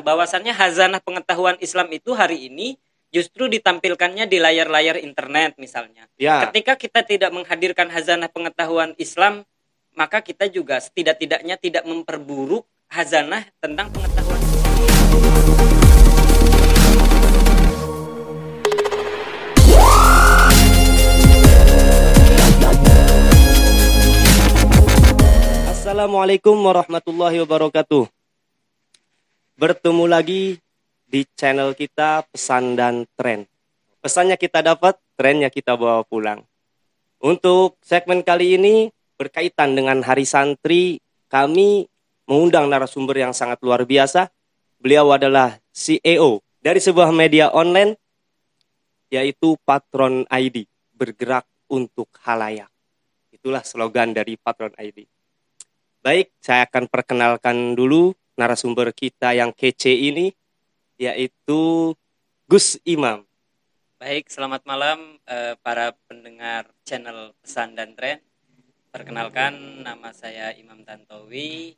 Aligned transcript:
bahwasannya 0.00 0.52
hazanah 0.56 1.00
pengetahuan 1.04 1.60
Islam 1.60 1.92
itu 1.92 2.16
hari 2.16 2.48
ini 2.50 2.80
justru 3.14 3.46
ditampilkannya 3.48 4.26
di 4.26 4.36
layar-layar 4.42 4.98
internet 5.00 5.56
misalnya. 5.56 6.10
Ya. 6.18 6.48
Ketika 6.48 6.74
kita 6.76 7.00
tidak 7.06 7.30
menghadirkan 7.32 7.88
hazanah 7.88 8.28
pengetahuan 8.28 8.92
Islam, 8.98 9.46
maka 9.96 10.20
kita 10.20 10.50
juga 10.52 10.76
setidak-tidaknya 10.82 11.56
tidak 11.56 11.88
memperburuk 11.88 12.68
hazanah 12.92 13.48
tentang 13.62 13.88
pengetahuan. 13.94 14.40
Assalamualaikum 25.72 26.58
warahmatullahi 26.60 27.40
wabarakatuh. 27.46 28.15
Bertemu 29.56 30.04
lagi 30.04 30.60
di 31.08 31.24
channel 31.32 31.72
kita 31.72 32.28
Pesan 32.28 32.76
dan 32.76 33.08
Tren. 33.16 33.48
Pesannya 34.04 34.36
kita 34.36 34.60
dapat, 34.60 35.00
trennya 35.16 35.48
kita 35.48 35.80
bawa 35.80 36.04
pulang. 36.04 36.44
Untuk 37.24 37.80
segmen 37.80 38.20
kali 38.20 38.60
ini 38.60 38.92
berkaitan 39.16 39.72
dengan 39.72 40.04
Hari 40.04 40.28
Santri, 40.28 41.00
kami 41.32 41.88
mengundang 42.28 42.68
narasumber 42.68 43.16
yang 43.16 43.32
sangat 43.32 43.56
luar 43.64 43.88
biasa. 43.88 44.28
Beliau 44.76 45.08
adalah 45.16 45.56
CEO 45.72 46.44
dari 46.60 46.76
sebuah 46.76 47.08
media 47.08 47.48
online 47.48 47.96
yaitu 49.08 49.56
Patron 49.64 50.28
ID, 50.28 50.68
bergerak 50.92 51.48
untuk 51.72 52.12
halayak. 52.28 52.68
Itulah 53.32 53.64
slogan 53.64 54.12
dari 54.12 54.36
Patron 54.36 54.76
ID. 54.76 55.08
Baik, 56.04 56.36
saya 56.44 56.68
akan 56.68 56.92
perkenalkan 56.92 57.72
dulu 57.72 58.12
narasumber 58.36 58.92
kita 58.92 59.32
yang 59.32 59.50
kece 59.50 59.90
ini, 59.90 60.30
yaitu 61.00 61.92
Gus 62.46 62.76
Imam. 62.84 63.24
Baik, 63.96 64.28
selamat 64.28 64.62
malam 64.68 65.16
eh, 65.24 65.56
para 65.64 65.96
pendengar 66.04 66.68
channel 66.84 67.32
Pesan 67.40 67.72
dan 67.72 67.96
Tren. 67.96 68.20
Perkenalkan 68.92 69.82
nama 69.82 70.12
saya 70.12 70.52
Imam 70.52 70.84
Tantowi. 70.84 71.74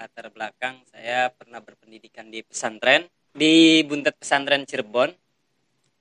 Latar 0.00 0.32
belakang 0.32 0.80
saya 0.88 1.28
pernah 1.28 1.60
berpendidikan 1.60 2.32
di 2.32 2.40
pesantren 2.40 3.04
di 3.36 3.84
Buntet 3.84 4.16
Pesantren 4.16 4.64
Cirebon. 4.64 5.12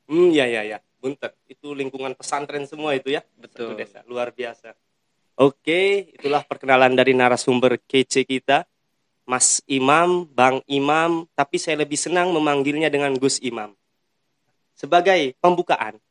Hmm, 0.07 0.31
ya 0.31 0.47
ya 0.47 0.63
ya, 0.63 0.79
buntet. 1.03 1.35
Itu 1.45 1.75
lingkungan 1.75 2.15
pesantren 2.15 2.63
semua 2.65 2.95
itu 2.95 3.11
ya. 3.11 3.21
Betul. 3.37 3.75
Satu 3.75 3.77
desa, 3.77 3.99
luar 4.07 4.31
biasa. 4.31 4.73
Oke, 5.37 6.11
itulah 6.15 6.41
perkenalan 6.47 6.95
dari 6.95 7.11
narasumber 7.13 7.77
kece 7.83 8.23
kita. 8.25 8.65
Mas 9.29 9.61
Imam, 9.69 10.25
Bang 10.33 10.65
Imam, 10.65 11.29
tapi 11.37 11.61
saya 11.61 11.85
lebih 11.85 12.01
senang 12.01 12.33
memanggilnya 12.33 12.89
dengan 12.89 13.13
Gus 13.13 13.37
Imam. 13.45 13.77
Sebagai 14.73 15.37
pembukaan. 15.37 16.01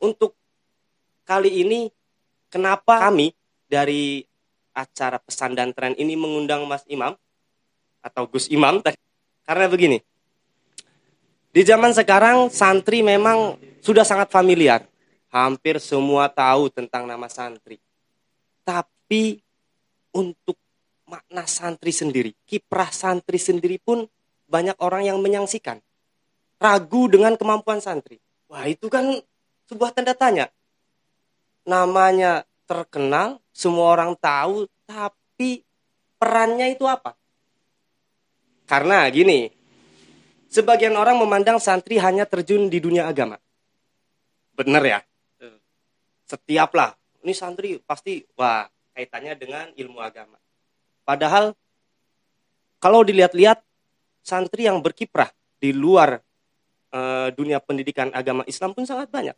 Untuk 0.00 0.32
kali 1.28 1.60
ini, 1.60 1.92
kenapa 2.48 3.04
kami 3.04 3.36
dari 3.68 4.24
acara 4.72 5.20
pesan 5.20 5.52
dan 5.52 5.76
tren 5.76 5.92
ini 6.00 6.16
mengundang 6.16 6.64
Mas 6.64 6.88
Imam 6.88 7.12
atau 8.00 8.24
Gus 8.24 8.48
Imam? 8.48 8.80
Karena 9.44 9.68
begini, 9.68 10.00
di 11.52 11.62
zaman 11.66 11.92
sekarang 11.92 12.48
santri 12.48 13.02
memang 13.04 13.60
sudah 13.84 14.08
sangat 14.08 14.32
familiar. 14.32 14.88
Hampir 15.28 15.76
semua 15.82 16.32
tahu 16.32 16.72
tentang 16.72 17.04
nama 17.04 17.28
santri. 17.28 17.76
Tapi 18.64 19.42
untuk 20.14 20.56
makna 21.10 21.42
santri 21.50 21.90
sendiri, 21.90 22.30
kiprah 22.46 22.94
santri 22.94 23.42
sendiri 23.42 23.82
pun 23.82 24.06
banyak 24.46 24.78
orang 24.78 25.10
yang 25.10 25.18
menyangsikan. 25.18 25.82
Ragu 26.62 27.10
dengan 27.10 27.34
kemampuan 27.34 27.82
santri. 27.82 28.22
Wah 28.46 28.70
itu 28.70 28.86
kan 28.86 29.18
sebuah 29.66 29.90
tanda 29.90 30.14
tanya. 30.14 30.46
Namanya 31.66 32.46
terkenal, 32.70 33.42
semua 33.50 33.98
orang 33.98 34.14
tahu, 34.14 34.70
tapi 34.86 35.66
perannya 36.14 36.70
itu 36.70 36.86
apa? 36.86 37.18
Karena 38.70 39.10
gini, 39.10 39.50
sebagian 40.46 40.94
orang 40.94 41.18
memandang 41.18 41.58
santri 41.58 41.98
hanya 41.98 42.22
terjun 42.22 42.70
di 42.70 42.78
dunia 42.78 43.10
agama. 43.10 43.34
Bener 44.54 44.82
ya? 44.86 45.00
Betul. 45.34 45.58
Setiap 46.26 46.70
lah, 46.78 46.94
ini 47.26 47.34
santri 47.34 47.82
pasti, 47.82 48.22
wah 48.38 48.68
kaitannya 48.94 49.34
dengan 49.34 49.66
ilmu 49.74 49.98
agama. 49.98 50.38
Padahal 51.04 51.56
kalau 52.80 53.04
dilihat-lihat 53.04 53.60
santri 54.24 54.68
yang 54.68 54.80
berkiprah 54.80 55.32
di 55.60 55.76
luar 55.76 56.20
eh, 56.92 57.28
dunia 57.36 57.60
pendidikan 57.60 58.08
agama 58.16 58.42
Islam 58.48 58.72
pun 58.72 58.88
sangat 58.88 59.12
banyak. 59.12 59.36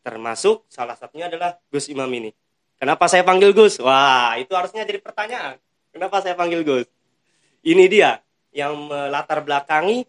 Termasuk 0.00 0.64
salah 0.72 0.96
satunya 0.96 1.28
adalah 1.28 1.60
Gus 1.68 1.92
Imam 1.92 2.08
ini. 2.08 2.32
Kenapa 2.80 3.04
saya 3.12 3.20
panggil 3.20 3.52
Gus? 3.52 3.76
Wah, 3.84 4.40
itu 4.40 4.56
harusnya 4.56 4.88
jadi 4.88 4.96
pertanyaan. 4.96 5.60
Kenapa 5.92 6.24
saya 6.24 6.32
panggil 6.32 6.64
Gus? 6.64 6.88
Ini 7.60 7.84
dia 7.92 8.24
yang 8.56 8.88
melatar 8.88 9.44
belakangi 9.44 10.08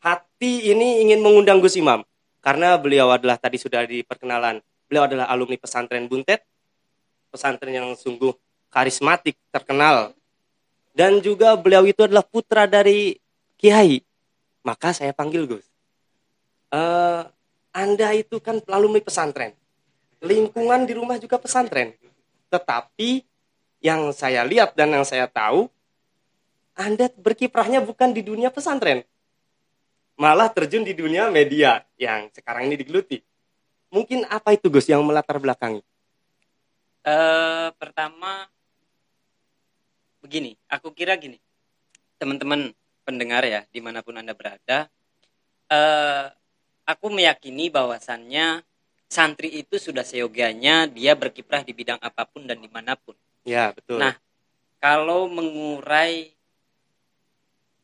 hati 0.00 0.72
ini 0.72 1.04
ingin 1.04 1.20
mengundang 1.20 1.60
Gus 1.60 1.76
Imam 1.76 2.00
karena 2.40 2.76
beliau 2.80 3.12
adalah 3.12 3.36
tadi 3.36 3.60
sudah 3.60 3.84
di 3.84 4.00
perkenalan. 4.00 4.64
Beliau 4.88 5.04
adalah 5.08 5.28
alumni 5.28 5.56
pesantren 5.56 6.08
Buntet, 6.08 6.44
pesantren 7.28 7.72
yang 7.72 7.88
sungguh 7.92 8.32
karismatik, 8.74 9.38
terkenal. 9.54 10.10
Dan 10.90 11.22
juga 11.22 11.54
beliau 11.54 11.86
itu 11.86 12.02
adalah 12.02 12.26
putra 12.26 12.66
dari 12.66 13.14
Kiai. 13.54 14.02
Maka 14.66 14.90
saya 14.90 15.14
panggil 15.14 15.46
Gus. 15.46 15.66
Eh, 16.74 17.22
anda 17.74 18.14
itu 18.14 18.38
kan 18.38 18.62
alumni 18.70 19.02
pesantren. 19.02 19.54
Lingkungan 20.22 20.86
di 20.86 20.94
rumah 20.94 21.18
juga 21.18 21.38
pesantren. 21.38 21.94
Tetapi 22.50 23.26
yang 23.82 24.14
saya 24.14 24.46
lihat 24.46 24.78
dan 24.78 24.94
yang 24.94 25.02
saya 25.02 25.26
tahu, 25.26 25.66
Anda 26.74 27.06
berkiprahnya 27.10 27.82
bukan 27.82 28.10
di 28.10 28.22
dunia 28.22 28.50
pesantren. 28.50 29.06
Malah 30.18 30.50
terjun 30.50 30.86
di 30.86 30.94
dunia 30.94 31.30
media 31.30 31.82
yang 31.98 32.30
sekarang 32.30 32.70
ini 32.70 32.78
digeluti. 32.78 33.18
Mungkin 33.90 34.26
apa 34.26 34.54
itu 34.54 34.70
Gus 34.70 34.90
yang 34.90 35.02
melatar 35.06 35.38
belakangi? 35.38 35.82
Eh, 37.04 37.68
pertama 37.76 38.48
begini, 40.24 40.56
aku 40.72 40.96
kira 40.96 41.20
gini, 41.20 41.36
teman-teman 42.16 42.72
pendengar 43.04 43.44
ya 43.44 43.68
di 43.68 43.84
mana 43.84 44.00
pun 44.00 44.16
anda 44.16 44.32
berada, 44.32 44.88
eh, 45.68 46.26
aku 46.88 47.12
meyakini 47.12 47.68
bahwasannya 47.68 48.64
santri 49.04 49.52
itu 49.52 49.76
sudah 49.76 50.00
seyogianya 50.00 50.88
dia 50.88 51.12
berkiprah 51.12 51.60
di 51.60 51.76
bidang 51.76 52.00
apa 52.00 52.24
pun 52.24 52.48
dan 52.48 52.56
di 52.56 52.72
mana 52.72 52.96
pun. 52.96 53.12
Ya, 53.44 53.76
betul. 53.76 54.00
Nah, 54.00 54.16
kalau 54.80 55.28
mengurai 55.28 56.32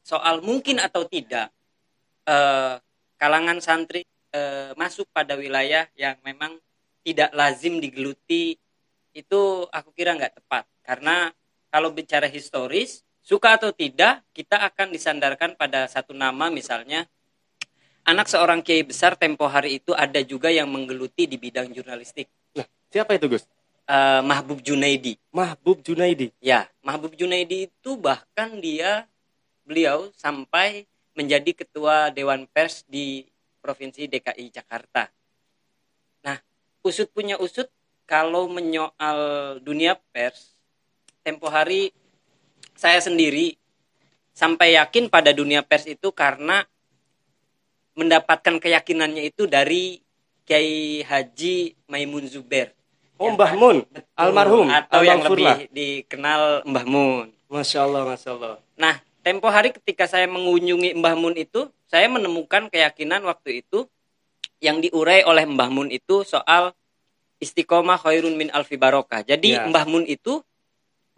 soal 0.00 0.40
mungkin 0.40 0.80
atau 0.80 1.04
tidak 1.04 1.52
eh, 2.24 2.80
kalangan 3.20 3.60
santri 3.60 4.08
eh, 4.32 4.72
masuk 4.80 5.06
pada 5.12 5.36
wilayah 5.36 5.84
yang 5.94 6.16
memang 6.24 6.56
tidak 7.04 7.30
lazim 7.36 7.80
digeluti 7.80 8.56
itu 9.10 9.40
aku 9.68 9.90
kira 9.92 10.14
nggak 10.14 10.40
tepat 10.40 10.64
karena 10.86 11.34
kalau 11.70 11.94
bicara 11.94 12.26
historis 12.26 13.06
suka 13.22 13.56
atau 13.56 13.70
tidak 13.70 14.20
kita 14.34 14.58
akan 14.58 14.92
disandarkan 14.92 15.54
pada 15.54 15.86
satu 15.86 16.12
nama 16.12 16.50
misalnya 16.50 17.06
anak 18.04 18.26
seorang 18.26 18.60
kiai 18.60 18.84
besar 18.84 19.14
tempo 19.16 19.46
hari 19.46 19.78
itu 19.78 19.94
ada 19.94 20.20
juga 20.20 20.50
yang 20.50 20.68
menggeluti 20.68 21.24
di 21.24 21.40
bidang 21.40 21.70
jurnalistik 21.70 22.28
Nah, 22.52 22.66
siapa 22.90 23.14
itu 23.14 23.30
Gus? 23.30 23.46
Eh, 23.86 24.22
Mahbub 24.26 24.58
Junaidi 24.60 25.14
Mahbub 25.30 25.78
Junaidi. 25.80 26.34
Ya, 26.42 26.66
Mahbub 26.82 27.14
Junaidi 27.14 27.70
itu 27.70 27.94
bahkan 27.94 28.58
dia 28.58 29.06
beliau 29.62 30.10
sampai 30.18 30.90
menjadi 31.14 31.54
ketua 31.54 32.10
dewan 32.10 32.50
pers 32.50 32.82
di 32.90 33.22
provinsi 33.62 34.10
DKI 34.10 34.50
Jakarta. 34.50 35.06
Nah, 36.26 36.40
usut 36.82 37.06
punya 37.12 37.38
usut 37.38 37.70
kalau 38.08 38.50
menyoal 38.50 39.20
dunia 39.62 39.94
pers, 40.10 40.58
tempo 41.20 41.46
hari 41.52 41.92
saya 42.76 43.00
sendiri 43.00 43.56
sampai 44.32 44.80
yakin 44.80 45.12
pada 45.12 45.36
dunia 45.36 45.60
pers 45.60 45.84
itu 45.84 46.08
karena 46.16 46.64
mendapatkan 47.92 48.56
keyakinannya 48.56 49.28
itu 49.28 49.44
dari 49.44 50.00
Kiai 50.48 51.04
Haji 51.04 51.76
Maimun 51.86 52.24
Zuber. 52.26 52.72
Oh, 53.20 53.28
Ya 53.28 53.36
Mbah? 53.36 53.52
Mun, 53.52 53.84
Betul. 53.84 54.16
almarhum, 54.16 54.66
atau 54.72 55.04
yang 55.04 55.20
lebih 55.20 55.68
dikenal 55.68 56.64
Mbah 56.64 56.86
Mun. 56.88 57.28
Masya 57.52 57.84
Allah, 57.84 58.02
Masya 58.08 58.30
Allah. 58.32 58.56
Nah, 58.80 58.96
tempo 59.20 59.44
hari 59.52 59.76
ketika 59.76 60.08
saya 60.08 60.24
mengunjungi 60.24 60.96
Mbah 60.96 61.14
Mun 61.20 61.36
itu, 61.36 61.68
saya 61.84 62.08
menemukan 62.08 62.72
keyakinan 62.72 63.20
waktu 63.28 63.60
itu 63.60 63.84
yang 64.64 64.80
diurai 64.80 65.20
oleh 65.28 65.44
Mbah 65.44 65.68
Mun 65.68 65.92
itu 65.92 66.24
soal 66.24 66.72
istiqomah 67.44 68.00
khairun 68.00 68.40
min 68.40 68.48
alfi 68.56 68.80
barokah. 68.80 69.20
Jadi 69.20 69.60
Ya. 69.60 69.68
Mbah 69.68 69.84
Mun 69.84 70.08
itu 70.08 70.40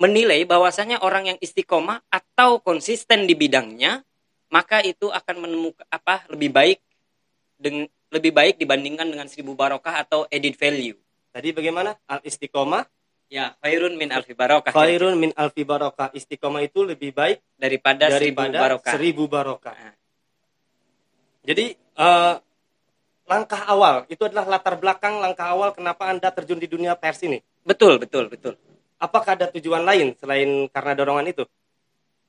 menilai 0.02 0.42
bahwasanya 0.42 0.98
orang 1.06 1.30
yang 1.30 1.38
istiqomah 1.38 2.02
atau 2.10 2.58
konsisten 2.58 3.30
di 3.30 3.38
bidangnya 3.38 4.02
maka 4.50 4.82
itu 4.82 5.06
akan 5.08 5.46
menemukan 5.46 5.86
apa 5.86 6.26
lebih 6.26 6.50
baik 6.50 6.78
dengan 7.54 7.86
lebih 8.10 8.34
baik 8.34 8.58
dibandingkan 8.58 9.06
dengan 9.06 9.30
seribu 9.30 9.54
barokah 9.54 10.02
atau 10.02 10.26
edit 10.28 10.58
value. 10.58 10.98
Tadi 11.30 11.54
bagaimana? 11.54 11.94
Al 12.10 12.20
istiqomah 12.26 12.84
Ya, 13.32 13.56
khairun 13.64 13.96
min 13.96 14.12
alfi 14.12 14.36
barokah. 14.36 14.76
khairun 14.76 15.16
min 15.16 15.32
alfi 15.32 15.64
barokah. 15.64 16.12
Istiqomah 16.12 16.68
itu 16.68 16.84
lebih 16.84 17.16
baik 17.16 17.40
daripada, 17.56 18.12
seribu 18.12 18.44
daripada 18.44 18.60
barokah. 18.60 18.92
seribu 18.92 19.24
barokah. 19.24 19.72
Nah, 19.72 19.96
Jadi 21.40 21.72
eh, 21.72 22.34
langkah 23.24 23.64
awal 23.72 24.04
itu 24.12 24.20
adalah 24.28 24.44
latar 24.52 24.76
belakang 24.76 25.16
langkah 25.16 25.48
awal 25.48 25.72
kenapa 25.72 26.12
Anda 26.12 26.28
terjun 26.28 26.60
di 26.60 26.68
dunia 26.68 26.92
pers 26.92 27.24
ini. 27.24 27.40
betul, 27.64 27.96
betul, 27.96 28.28
betul. 28.28 28.52
Apakah 29.02 29.34
ada 29.34 29.50
tujuan 29.50 29.82
lain 29.82 30.14
selain 30.14 30.70
karena 30.70 30.92
dorongan 30.94 31.26
itu? 31.26 31.44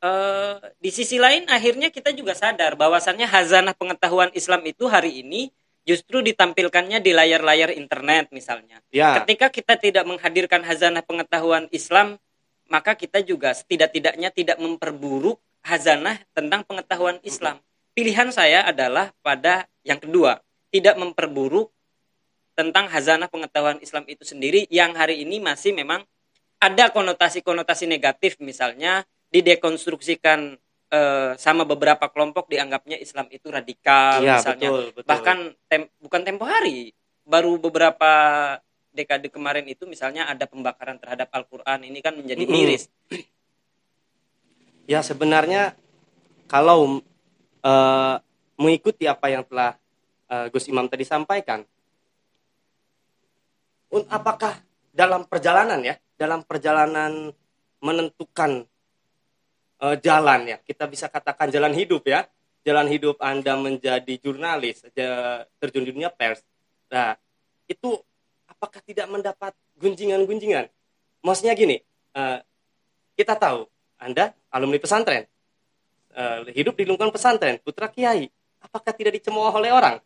eh 0.03 0.59
di 0.83 0.91
sisi 0.91 1.15
lain 1.15 1.47
akhirnya 1.47 1.87
kita 1.87 2.11
juga 2.11 2.35
sadar 2.35 2.75
bahwasannya 2.75 3.23
hazanah 3.23 3.71
pengetahuan 3.71 4.35
Islam 4.35 4.59
itu 4.67 4.91
hari 4.91 5.23
ini 5.23 5.47
justru 5.87 6.19
ditampilkannya 6.19 6.99
di 6.99 7.11
layar-layar 7.15 7.71
internet 7.71 8.27
misalnya. 8.35 8.83
Ya, 8.91 9.23
Ketika 9.23 9.47
kita 9.47 9.79
tidak 9.79 10.03
menghadirkan 10.03 10.63
hazanah 10.63 11.03
pengetahuan 11.03 11.71
Islam, 11.71 12.19
maka 12.67 12.95
kita 12.99 13.23
juga 13.23 13.55
setidak-tidaknya 13.55 14.31
tidak 14.31 14.57
memperburuk 14.59 15.39
hazanah 15.63 16.19
tentang 16.35 16.67
pengetahuan 16.67 17.19
Islam. 17.23 17.59
Pilihan 17.95 18.31
saya 18.35 18.67
adalah 18.67 19.15
pada 19.23 19.67
yang 19.87 19.99
kedua, 20.03 20.39
tidak 20.71 20.99
memperburuk 20.99 21.69
tentang 22.57 22.89
hazanah 22.89 23.29
pengetahuan 23.29 23.79
Islam 23.79 24.03
itu 24.07 24.23
sendiri 24.27 24.65
yang 24.67 24.95
hari 24.95 25.21
ini 25.21 25.39
masih 25.39 25.75
memang 25.75 26.03
ada 26.63 26.85
konotasi-konotasi 26.95 27.91
negatif 27.91 28.39
misalnya 28.39 29.03
didekonstruksikan 29.27 30.55
eh, 30.87 31.31
sama 31.35 31.67
beberapa 31.67 32.07
kelompok 32.07 32.47
dianggapnya 32.47 32.95
Islam 33.03 33.27
itu 33.27 33.51
radikal 33.51 34.23
ya 34.23 34.39
misalnya. 34.39 34.69
betul, 34.71 34.85
betul. 34.95 35.07
bahkan 35.09 35.37
tem- 35.67 35.91
bukan 35.99 36.21
tempo 36.23 36.47
hari 36.47 36.95
baru 37.27 37.59
beberapa 37.59 38.11
dekade 38.93 39.27
kemarin 39.27 39.65
itu 39.65 39.89
misalnya 39.89 40.29
ada 40.29 40.45
pembakaran 40.45 41.01
terhadap 41.01 41.27
Al-Qur'an. 41.33 41.81
Ini 41.81 41.99
kan 41.99 42.13
menjadi 42.13 42.45
miris. 42.45 42.87
Ya 44.85 45.01
sebenarnya 45.01 45.73
kalau 46.45 47.01
eh, 47.65 48.15
mengikuti 48.59 49.09
apa 49.09 49.33
yang 49.33 49.43
telah 49.49 49.75
eh, 50.29 50.47
Gus 50.53 50.69
Imam 50.69 50.85
tadi 50.85 51.07
sampaikan, 51.07 51.65
apakah 54.11 54.61
dalam 54.93 55.25
perjalanan 55.25 55.81
ya, 55.81 55.97
dalam 56.15 56.45
perjalanan 56.45 57.33
menentukan 57.83 58.63
eh, 59.83 59.95
jalan 59.99 60.41
ya, 60.47 60.57
kita 60.63 60.87
bisa 60.87 61.11
katakan 61.11 61.51
jalan 61.51 61.75
hidup 61.75 62.07
ya, 62.07 62.25
jalan 62.63 62.87
hidup 62.87 63.19
Anda 63.19 63.59
menjadi 63.59 64.13
jurnalis, 64.23 64.87
terjun 65.59 65.83
dunia 65.83 66.07
pers. 66.07 66.39
Nah, 66.87 67.19
itu 67.67 67.99
apakah 68.47 68.79
tidak 68.85 69.07
mendapat 69.11 69.51
gunjingan-gunjingan? 69.79 70.71
Maksudnya 71.23 71.53
gini, 71.55 71.83
eh, 72.15 72.39
kita 73.19 73.35
tahu 73.35 73.67
Anda 73.99 74.31
alumni 74.51 74.79
pesantren, 74.79 75.27
eh, 76.15 76.39
hidup 76.55 76.79
di 76.79 76.87
lingkungan 76.87 77.11
pesantren, 77.11 77.59
putra 77.59 77.91
kiai, 77.91 78.31
apakah 78.63 78.95
tidak 78.95 79.19
dicemooh 79.19 79.51
oleh 79.51 79.71
orang? 79.71 79.99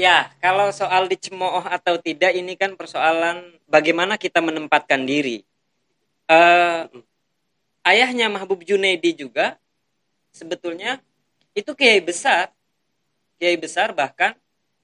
Ya, 0.00 0.32
kalau 0.40 0.72
soal 0.72 1.04
dicemooh 1.04 1.68
atau 1.68 2.00
tidak 2.00 2.32
ini 2.32 2.56
kan 2.56 2.72
persoalan 2.80 3.52
bagaimana 3.68 4.16
kita 4.16 4.40
menempatkan 4.40 5.04
diri. 5.04 5.44
Eh, 6.32 6.82
ayahnya 7.84 8.32
Mahbub 8.32 8.64
Junaidi 8.64 9.12
juga 9.12 9.60
sebetulnya 10.32 10.96
itu 11.52 11.76
kiai 11.76 12.00
besar, 12.00 12.48
kiai 13.36 13.60
besar 13.60 13.92
bahkan 13.92 14.32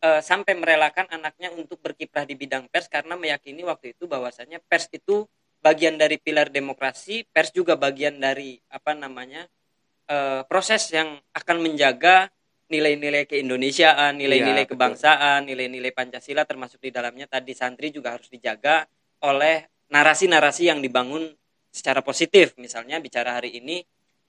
eh, 0.05 0.21
sampai 0.21 0.53
merelakan 0.53 1.09
anaknya 1.09 1.57
untuk 1.57 1.81
berkiprah 1.81 2.29
di 2.29 2.37
bidang 2.37 2.69
pers 2.69 2.93
karena 2.93 3.17
meyakini 3.17 3.65
waktu 3.65 3.97
itu 3.97 4.05
bahwasanya 4.05 4.61
pers 4.69 4.93
itu 4.93 5.25
bagian 5.65 5.97
dari 5.97 6.21
pilar 6.21 6.53
demokrasi, 6.53 7.25
pers 7.33 7.49
juga 7.57 7.81
bagian 7.81 8.21
dari 8.21 8.61
apa 8.69 8.93
namanya 8.93 9.49
eh, 10.05 10.45
proses 10.45 10.85
yang 10.93 11.17
akan 11.33 11.65
menjaga 11.65 12.29
nilai-nilai 12.69 13.25
keindonesiaan, 13.25 14.17
nilai-nilai 14.21 14.65
Iya, 14.65 14.69
betul. 14.69 14.77
kebangsaan, 14.77 15.41
nilai-nilai 15.49 15.93
Pancasila 15.93 16.45
termasuk 16.45 16.79
di 16.85 16.93
dalamnya 16.93 17.25
tadi 17.27 17.57
santri 17.57 17.89
juga 17.89 18.15
harus 18.15 18.29
dijaga 18.29 18.85
oleh 19.25 19.65
narasi-narasi 19.89 20.69
yang 20.69 20.81
dibangun 20.85 21.33
secara 21.73 22.05
positif. 22.05 22.53
Misalnya 22.61 23.01
bicara 23.01 23.41
hari 23.41 23.57
ini 23.57 23.81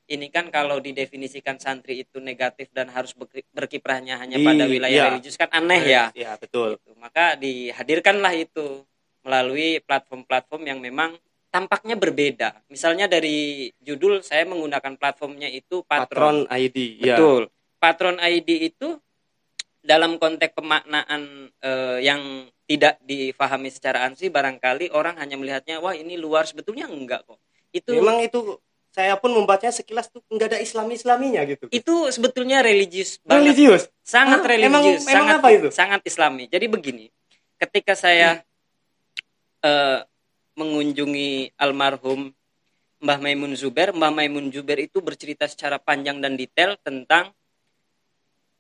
ini 0.10 0.26
kan 0.34 0.50
kalau 0.50 0.82
didefinisikan 0.82 1.62
santri 1.62 2.02
itu 2.02 2.18
negatif 2.18 2.74
dan 2.74 2.90
harus 2.90 3.14
berki- 3.14 3.46
berkiprahnya 3.54 4.18
hanya 4.18 4.42
Di- 4.42 4.48
pada 4.48 4.66
wilayah 4.66 4.90
iya. 4.90 5.06
religius 5.14 5.38
kan 5.38 5.54
aneh 5.54 5.86
ya. 5.86 6.10
Ya, 6.18 6.34
betul. 6.40 6.82
Gitu. 6.82 6.98
Maka 6.98 7.38
dihadirkanlah 7.38 8.34
itu 8.34 8.82
melalui 9.22 9.78
platform-platform 9.86 10.64
yang 10.66 10.80
memang 10.82 11.14
tampaknya 11.54 11.94
berbeda. 11.94 12.58
Misalnya 12.74 13.06
dari 13.06 13.70
judul 13.82 14.26
saya 14.26 14.50
menggunakan 14.50 14.98
platformnya 14.98 15.50
itu 15.50 15.86
Patron 15.86 16.50
ID, 16.50 17.06
ya. 17.06 17.18
Patron 17.80 18.20
ID 18.20 18.70
itu 18.70 19.00
dalam 19.80 20.20
konteks 20.20 20.54
pemaknaan 20.60 21.50
eh, 21.64 22.00
yang 22.04 22.46
tidak 22.70 23.02
difahami 23.02 23.72
secara 23.74 24.06
ansih 24.06 24.30
barangkali 24.30 24.94
orang 24.94 25.18
hanya 25.18 25.40
melihatnya 25.40 25.82
wah 25.82 25.96
ini 25.96 26.20
luar 26.20 26.46
sebetulnya 26.46 26.86
enggak 26.86 27.26
kok. 27.26 27.40
Itu 27.72 27.96
Memang 27.98 28.22
itu 28.22 28.60
saya 28.90 29.16
pun 29.16 29.32
membacanya 29.32 29.72
sekilas 29.74 30.12
tuh 30.12 30.20
nggak 30.28 30.54
ada 30.54 30.60
Islami-Islaminya 30.60 31.42
gitu. 31.48 31.66
itu 31.72 31.96
sebetulnya 32.12 32.60
religius 32.60 33.22
banget. 33.24 33.56
Religius. 33.56 33.84
Sangat 34.04 34.44
Hah? 34.44 34.58
Emang- 34.60 34.84
religius, 34.84 35.06
emang 35.08 35.14
sangat 35.16 35.38
apa 35.40 35.50
itu? 35.56 35.68
sangat 35.72 36.02
islami. 36.04 36.44
Jadi 36.52 36.66
begini, 36.68 37.06
ketika 37.58 37.94
saya 37.96 38.42
eh, 39.64 40.00
mengunjungi 40.60 41.56
almarhum 41.56 42.34
Mbah 43.00 43.20
Maimun 43.24 43.56
Zuber, 43.56 43.96
Mbah 43.96 44.12
Maimun 44.12 44.52
Zuber 44.52 44.76
itu 44.84 45.00
bercerita 45.00 45.48
secara 45.48 45.80
panjang 45.80 46.20
dan 46.20 46.36
detail 46.36 46.76
tentang 46.84 47.32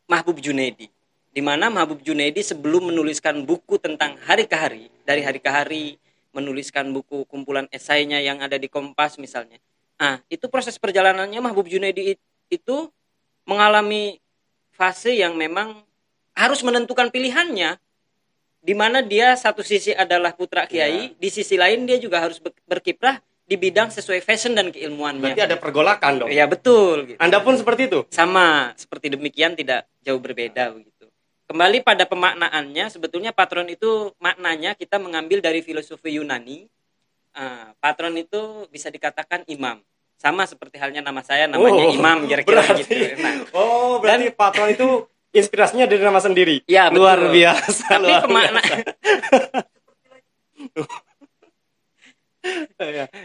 Mahbub 0.09 0.41
Junaidi. 0.41 0.89
Di 1.29 1.45
mana 1.45 1.69
Mahbub 1.69 2.01
Junaidi 2.01 2.41
sebelum 2.41 2.89
menuliskan 2.89 3.45
buku 3.45 3.77
tentang 3.77 4.17
hari 4.25 4.49
ke 4.49 4.57
hari, 4.57 4.89
dari 5.05 5.21
hari 5.21 5.37
ke 5.37 5.45
hari 5.45 5.85
menuliskan 6.33 6.89
buku 6.89 7.29
kumpulan 7.29 7.69
esainya 7.69 8.17
yang 8.17 8.41
ada 8.41 8.57
di 8.57 8.65
Kompas 8.65 9.21
misalnya. 9.21 9.61
Ah, 10.01 10.17
itu 10.33 10.49
proses 10.49 10.81
perjalanannya 10.81 11.37
Mahbub 11.37 11.69
Junaidi 11.69 12.17
it- 12.17 12.25
itu 12.49 12.89
mengalami 13.45 14.17
fase 14.73 15.13
yang 15.13 15.37
memang 15.37 15.85
harus 16.33 16.65
menentukan 16.65 17.13
pilihannya 17.13 17.77
di 18.59 18.73
mana 18.73 19.05
dia 19.05 19.37
satu 19.37 19.61
sisi 19.61 19.93
adalah 19.93 20.33
putra 20.33 20.65
kiai, 20.65 21.13
di 21.15 21.29
sisi 21.29 21.55
lain 21.55 21.85
dia 21.85 22.01
juga 22.01 22.19
harus 22.19 22.41
ber- 22.41 22.57
berkiprah 22.65 23.21
di 23.49 23.57
bidang 23.57 23.89
sesuai 23.89 24.21
fashion 24.21 24.53
dan 24.53 24.69
keilmuannya. 24.69 25.33
Berarti 25.33 25.41
ada 25.41 25.57
pergolakan 25.57 26.11
dong. 26.21 26.29
Ya 26.29 26.45
betul. 26.45 27.09
Gitu. 27.09 27.17
Anda 27.17 27.41
pun 27.41 27.57
seperti 27.57 27.89
itu. 27.89 28.05
Sama 28.13 28.77
seperti 28.77 29.09
demikian 29.09 29.57
tidak 29.57 29.89
jauh 30.05 30.21
berbeda 30.21 30.69
begitu. 30.69 31.09
Kembali 31.49 31.81
pada 31.81 32.05
pemaknaannya, 32.05 32.93
sebetulnya 32.93 33.33
patron 33.33 33.65
itu 33.65 34.13
maknanya 34.21 34.77
kita 34.77 35.01
mengambil 35.01 35.41
dari 35.41 35.65
filosofi 35.65 36.21
Yunani. 36.21 36.69
Ah, 37.33 37.73
patron 37.81 38.13
itu 38.13 38.69
bisa 38.69 38.93
dikatakan 38.93 39.41
imam. 39.49 39.81
Sama 40.21 40.45
seperti 40.45 40.77
halnya 40.77 41.01
nama 41.01 41.25
saya 41.25 41.49
namanya 41.49 41.89
Oh, 41.89 41.95
imam 41.95 42.29
kira-kira 42.29 42.61
berarti- 42.61 42.85
gitu. 42.85 43.17
Nah, 43.17 43.33
Oh, 43.57 43.97
berarti 43.97 44.29
patron 44.29 44.69
itu 44.69 45.09
inspirasinya 45.33 45.89
dari 45.89 46.05
nama 46.05 46.21
sendiri. 46.21 46.61
Ya, 46.69 46.93
betul. 46.93 47.01
Luar 47.01 47.17
biasa. 47.33 47.85
tapi 47.97 48.03
luar 48.05 48.21
pemakna 48.29 48.61
biasa. 48.61 48.77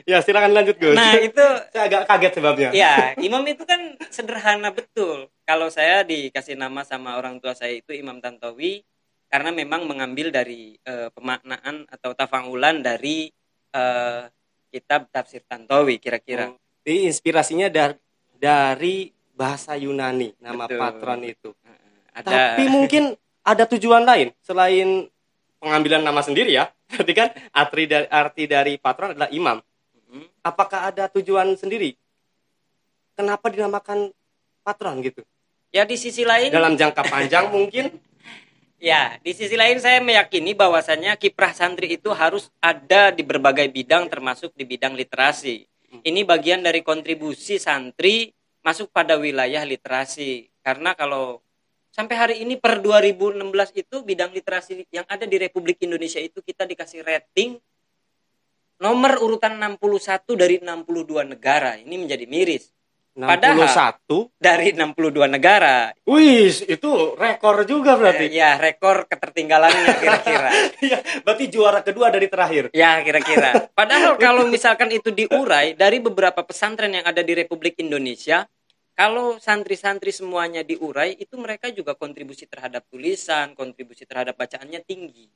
ya, 0.05 0.21
silakan 0.25 0.53
lanjut 0.53 0.77
Gus. 0.81 0.97
Nah, 0.97 1.17
itu 1.21 1.45
saya 1.73 1.85
agak 1.89 2.03
kaget 2.09 2.33
sebabnya. 2.41 2.71
ya, 2.73 2.95
imam 3.27 3.45
itu 3.49 3.65
kan 3.65 3.97
sederhana 4.09 4.73
betul. 4.73 5.29
Kalau 5.45 5.69
saya 5.69 6.05
dikasih 6.05 6.57
nama 6.57 6.85
sama 6.85 7.21
orang 7.21 7.41
tua 7.41 7.53
saya 7.53 7.77
itu 7.77 7.93
Imam 7.93 8.21
Tantowi 8.21 8.85
karena 9.29 9.51
memang 9.51 9.85
mengambil 9.85 10.31
dari 10.31 10.79
eh, 10.85 11.09
pemaknaan 11.11 11.89
atau 11.91 12.15
tafangulan 12.15 12.81
dari 12.81 13.29
eh, 13.75 14.23
kitab 14.71 15.11
tafsir 15.11 15.43
Tantowi 15.45 15.99
kira-kira. 15.99 16.51
Oh, 16.51 16.59
Jadi 16.87 17.09
inspirasinya 17.09 17.69
dari 17.71 17.99
dari 18.35 19.09
bahasa 19.35 19.75
Yunani 19.75 20.35
nama 20.39 20.67
Betul. 20.67 20.79
patron 20.79 21.21
itu. 21.27 21.51
Ada 22.15 22.59
Tapi 22.59 22.65
mungkin 22.77 23.17
ada 23.45 23.65
tujuan 23.69 24.07
lain 24.07 24.33
selain 24.41 25.11
pengambilan 25.59 26.03
nama 26.03 26.21
sendiri 26.21 26.55
ya. 26.55 26.71
Berarti 26.89 27.13
kan 27.17 27.29
arti 27.51 27.83
dari, 27.89 28.07
arti 28.09 28.45
dari 28.45 28.73
patron 28.79 29.17
adalah 29.17 29.31
imam. 29.33 29.59
Apakah 30.45 30.93
ada 30.93 31.09
tujuan 31.09 31.57
sendiri? 31.57 31.97
Kenapa 33.17 33.49
dinamakan 33.49 34.13
patron 34.61 35.01
gitu? 35.01 35.25
ya 35.75 35.83
di 35.83 35.99
sisi 35.99 36.23
lain 36.23 36.55
Dalam 36.55 36.79
jangka 36.79 37.03
panjang 37.03 37.51
mungkin 37.57 37.91
Ya, 38.85 39.17
di 39.25 39.33
sisi 39.33 39.57
lain 39.57 39.81
saya 39.81 40.05
meyakini 40.05 40.53
bahwasannya 40.53 41.17
kiprah 41.17 41.57
santri 41.57 41.97
itu 41.97 42.13
harus 42.13 42.53
ada 42.61 43.09
di 43.09 43.25
berbagai 43.25 43.73
bidang 43.73 44.13
termasuk 44.13 44.53
di 44.53 44.69
bidang 44.69 44.93
literasi. 44.93 45.65
Ini 46.05 46.21
bagian 46.29 46.61
dari 46.61 46.85
kontribusi 46.85 47.57
santri 47.57 48.29
masuk 48.61 48.93
pada 48.93 49.17
wilayah 49.17 49.65
literasi. 49.65 50.53
Karena 50.61 50.93
kalau 50.93 51.41
sampai 51.97 52.13
hari 52.13 52.35
ini 52.45 52.61
per 52.61 52.85
2016 52.85 53.73
itu 53.73 54.05
bidang 54.05 54.37
literasi 54.37 54.85
yang 54.93 55.09
ada 55.09 55.25
di 55.25 55.41
Republik 55.41 55.81
Indonesia 55.81 56.21
itu 56.21 56.45
kita 56.45 56.69
dikasih 56.69 57.09
rating 57.09 57.57
nomor 58.85 59.17
urutan 59.17 59.57
61 59.57 60.37
dari 60.37 60.61
62 60.61 61.25
negara. 61.25 61.81
Ini 61.81 61.97
menjadi 61.97 62.29
miris. 62.29 62.69
61. 63.15 63.31
Padahal- 63.31 64.27
Dari 64.43 64.75
62 64.75 65.31
negara. 65.31 65.95
Wih, 66.03 66.51
itu 66.67 66.91
rekor 67.15 67.63
juga 67.63 67.95
Eh, 67.95 67.99
berarti. 68.03 68.27
ya, 68.29 68.59
rekor 68.59 69.07
ketertinggalannya 69.07 69.93
kira-kira. 70.03 70.51
Iya, 70.83 70.99
berarti 71.25 71.45
juara 71.47 71.81
kedua 71.81 72.11
dari 72.11 72.27
terakhir. 72.27 72.75
Ya 72.75 72.99
kira-kira. 73.01 73.71
Padahal 73.71 74.19
kalau 74.27 74.51
misalkan 74.51 74.91
itu 74.91 75.15
diurai 75.15 75.73
dari 75.73 76.03
beberapa 76.03 76.43
pesantren 76.43 76.91
yang 76.91 77.07
ada 77.07 77.23
di 77.23 77.39
Republik 77.39 77.79
Indonesia, 77.79 78.51
kalau 78.99 79.39
santri-santri 79.39 80.11
semuanya 80.11 80.67
diurai, 80.67 81.15
itu 81.15 81.39
mereka 81.39 81.71
juga 81.71 81.95
kontribusi 81.95 82.51
terhadap 82.51 82.83
tulisan, 82.91 83.55
kontribusi 83.55 84.11
terhadap 84.11 84.35
bacaannya 84.35 84.83
tinggi. 84.83 85.31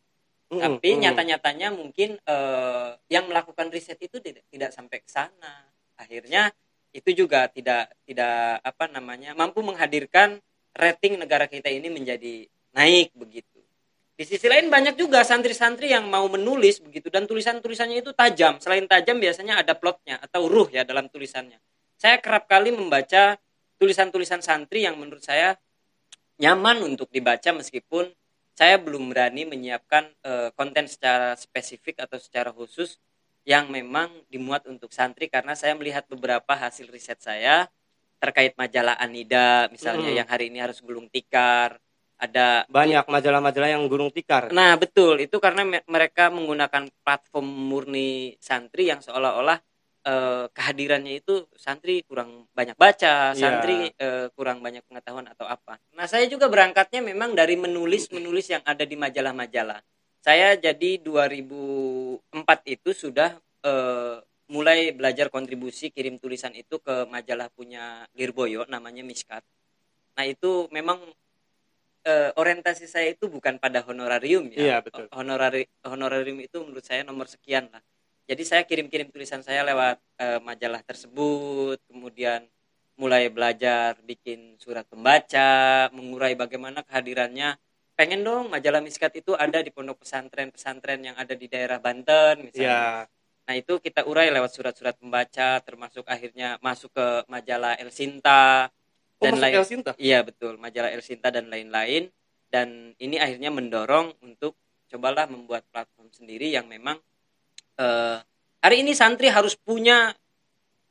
Mm, 0.49 0.61
Tapi 0.65 0.89
nyata-nyatanya 0.97 1.69
mungkin 1.77 2.17
eh, 2.17 2.91
yang 3.13 3.29
melakukan 3.29 3.69
riset 3.69 4.01
itu 4.01 4.17
tidak, 4.17 4.49
tidak 4.49 4.71
sampai 4.73 4.99
ke 5.05 5.11
sana. 5.13 5.69
Akhirnya 6.01 6.49
itu 6.89 7.13
juga 7.13 7.53
tidak 7.53 7.93
tidak 8.09 8.65
apa 8.65 8.89
namanya 8.89 9.37
mampu 9.37 9.61
menghadirkan 9.61 10.41
rating 10.73 11.21
negara 11.21 11.45
kita 11.45 11.69
ini 11.69 11.93
menjadi 11.93 12.49
naik 12.73 13.13
begitu. 13.13 13.61
Di 14.19 14.27
sisi 14.27 14.51
lain 14.51 14.67
banyak 14.67 14.99
juga 14.99 15.23
santri-santri 15.23 15.95
yang 15.95 16.11
mau 16.11 16.27
menulis 16.27 16.83
begitu 16.83 17.07
dan 17.07 17.29
tulisan-tulisannya 17.29 18.03
itu 18.03 18.11
tajam. 18.17 18.59
Selain 18.59 18.83
tajam 18.89 19.23
biasanya 19.23 19.63
ada 19.63 19.79
plotnya 19.79 20.19
atau 20.19 20.51
ruh 20.51 20.67
ya 20.75 20.83
dalam 20.83 21.07
tulisannya. 21.07 21.61
Saya 21.95 22.19
kerap 22.19 22.51
kali 22.51 22.75
membaca 22.75 23.39
tulisan-tulisan 23.79 24.43
santri 24.43 24.83
yang 24.89 24.99
menurut 24.99 25.23
saya 25.23 25.55
nyaman 26.43 26.83
untuk 26.83 27.07
dibaca 27.15 27.55
meskipun 27.55 28.11
saya 28.59 28.75
belum 28.83 29.15
berani 29.15 29.47
menyiapkan 29.47 30.11
eh, 30.27 30.51
konten 30.59 30.91
secara 30.91 31.39
spesifik 31.39 32.03
atau 32.03 32.19
secara 32.19 32.51
khusus 32.51 32.99
yang 33.47 33.71
memang 33.71 34.11
dimuat 34.27 34.67
untuk 34.67 34.91
santri 34.91 35.31
karena 35.31 35.55
saya 35.55 35.79
melihat 35.79 36.03
beberapa 36.11 36.59
hasil 36.59 36.91
riset 36.91 37.23
saya 37.23 37.71
terkait 38.19 38.59
majalah 38.59 38.99
Anida 38.99 39.71
misalnya 39.71 40.11
Mm. 40.11 40.19
yang 40.19 40.29
hari 40.29 40.51
ini 40.51 40.59
harus 40.59 40.83
gulung 40.83 41.07
tikar 41.07 41.79
ada 42.19 42.67
banyak 42.67 43.07
majalah-majalah 43.07 43.71
yang 43.79 43.87
gulung 43.87 44.11
tikar. 44.11 44.51
Nah, 44.51 44.75
betul. 44.75 45.23
Itu 45.23 45.39
karena 45.39 45.63
me- 45.63 45.87
mereka 45.87 46.35
menggunakan 46.35 46.91
platform 47.07 47.47
murni 47.47 48.35
santri 48.43 48.91
yang 48.91 48.99
seolah-olah 48.99 49.63
eh, 50.09 50.45
kehadirannya 50.57 51.21
itu 51.21 51.45
santri 51.53 52.01
kurang 52.09 52.49
banyak 52.57 52.75
baca, 52.81 53.37
Iya. 53.37 53.37
santri 53.37 53.93
eh, 53.93 54.27
kurang 54.33 54.65
banyak 54.65 54.81
pengetahuan 54.89 55.29
atau 55.29 55.45
apa. 55.45 55.77
Nah, 55.93 56.09
saya 56.09 56.25
juga 56.25 56.49
berangkatnya 56.49 57.05
memang 57.05 57.37
dari 57.37 57.61
menulis-menulis 57.61 58.49
yang 58.49 58.65
ada 58.65 58.89
di 58.89 58.97
majalah-majalah. 58.97 59.85
Saya 60.25 60.57
jadi 60.57 60.99
2004 61.05 62.65
itu 62.65 62.91
sudah 62.97 63.37
eh, 63.63 64.17
mulai 64.49 64.97
belajar 64.97 65.29
kontribusi 65.29 65.93
kirim 65.93 66.17
tulisan 66.17 66.57
itu 66.57 66.81
ke 66.81 67.05
majalah 67.05 67.53
punya 67.53 68.09
Lirboyo 68.17 68.65
namanya 68.65 69.05
Miskat. 69.05 69.45
Nah, 70.17 70.25
itu 70.25 70.67
memang 70.73 70.99
eh, 72.09 72.31
orientasi 72.33 72.89
saya 72.89 73.13
itu 73.13 73.29
bukan 73.29 73.61
pada 73.61 73.85
honorarium 73.85 74.49
ya. 74.49 74.59
Iya, 74.59 74.77
betul. 74.81 75.07
Honorari 75.13 75.69
honorarium 75.85 76.41
itu 76.41 76.65
menurut 76.65 76.85
saya 76.87 77.05
nomor 77.05 77.29
sekian 77.29 77.69
lah. 77.69 77.85
Jadi 78.29 78.43
saya 78.45 78.63
kirim-kirim 78.69 79.09
tulisan 79.09 79.41
saya 79.41 79.65
lewat 79.65 79.97
eh, 80.21 80.41
majalah 80.45 80.85
tersebut, 80.85 81.81
kemudian 81.89 82.45
mulai 83.01 83.33
belajar 83.33 83.97
bikin 84.05 84.61
surat 84.61 84.85
pembaca, 84.85 85.89
mengurai 85.97 86.37
bagaimana 86.37 86.85
kehadirannya. 86.85 87.57
Pengen 87.97 88.23
dong 88.23 88.53
majalah 88.53 88.85
Miskat 88.85 89.17
itu 89.19 89.33
ada 89.35 89.65
di 89.65 89.73
pondok 89.73 90.05
pesantren-pesantren 90.05 91.03
yang 91.03 91.17
ada 91.17 91.33
di 91.35 91.49
daerah 91.51 91.81
Banten 91.81 92.47
misalnya. 92.47 93.09
Iya. 93.09 93.11
Nah 93.49 93.55
itu 93.57 93.81
kita 93.81 94.05
urai 94.05 94.29
lewat 94.29 94.53
surat-surat 94.53 94.95
pembaca, 95.01 95.59
termasuk 95.65 96.05
akhirnya 96.05 96.61
masuk 96.61 96.93
ke 96.93 97.07
majalah 97.33 97.81
El 97.81 97.91
Sinta 97.91 98.69
Oh, 99.19 99.27
dan 99.27 99.43
lain. 99.43 99.55
El 99.59 99.67
Sinta? 99.67 99.93
Iya 99.99 100.23
betul, 100.23 100.63
majalah 100.63 100.95
El 100.95 101.03
Sinta 101.03 101.35
dan 101.35 101.51
lain-lain. 101.51 102.07
Dan 102.49 102.95
ini 103.03 103.19
akhirnya 103.19 103.51
mendorong 103.51 104.15
untuk 104.25 104.57
cobalah 104.89 105.29
membuat 105.29 105.67
platform 105.69 106.09
sendiri 106.15 106.49
yang 106.49 106.65
memang 106.71 106.97
eh, 107.79 108.17
hari 108.59 108.77
ini 108.83 108.93
santri 108.93 109.31
harus 109.31 109.55
punya 109.55 110.13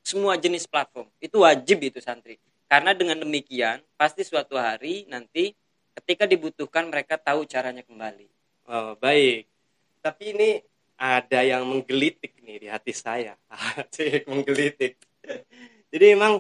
semua 0.02 0.40
jenis 0.40 0.66
platform. 0.66 1.12
Itu 1.20 1.44
wajib 1.44 1.84
itu 1.84 2.00
santri. 2.00 2.40
Karena 2.68 2.96
dengan 2.96 3.20
demikian 3.20 3.84
pasti 4.00 4.24
suatu 4.24 4.56
hari 4.56 5.08
nanti 5.08 5.52
ketika 6.00 6.24
dibutuhkan 6.24 6.88
mereka 6.88 7.20
tahu 7.20 7.44
caranya 7.44 7.84
kembali. 7.84 8.28
Oh, 8.68 8.96
baik. 9.00 9.48
Tapi 10.04 10.24
ini 10.36 10.50
ada 11.00 11.44
yang 11.44 11.64
menggelitik 11.68 12.40
nih 12.44 12.58
di 12.64 12.68
hati 12.68 12.92
saya. 12.92 13.36
Menggelitik. 14.32 15.00
Jadi 15.92 16.06
memang 16.16 16.40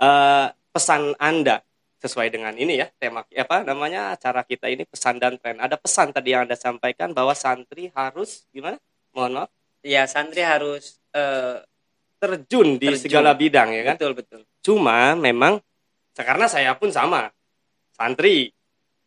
eh, 0.00 0.48
pesan 0.72 1.16
Anda 1.16 1.64
sesuai 1.98 2.30
dengan 2.30 2.54
ini 2.54 2.78
ya 2.78 2.86
tema 2.94 3.26
apa 3.26 3.66
namanya 3.66 4.14
acara 4.14 4.46
kita 4.46 4.70
ini 4.70 4.86
pesan 4.86 5.18
dan 5.18 5.34
tren. 5.40 5.58
Ada 5.58 5.74
pesan 5.74 6.14
tadi 6.14 6.30
yang 6.36 6.46
Anda 6.46 6.54
sampaikan 6.54 7.10
bahwa 7.10 7.34
santri 7.34 7.90
harus 7.90 8.46
gimana? 8.54 8.78
Mohon 9.10 9.32
maaf, 9.42 9.50
Ya 9.82 10.04
santri 10.10 10.42
harus 10.42 10.98
eh, 11.14 11.62
terjun 12.18 12.76
di 12.76 12.90
Terjun. 12.90 13.02
segala 13.02 13.32
bidang 13.34 13.70
ya 13.70 13.82
kan. 13.92 13.94
betul 13.96 14.12
betul. 14.18 14.40
Cuma 14.62 15.14
memang 15.14 15.62
karena 16.18 16.50
saya 16.50 16.74
pun 16.74 16.90
sama. 16.90 17.30
Santri 17.94 18.50